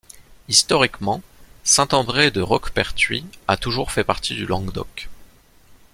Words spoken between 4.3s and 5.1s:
du Languedoc.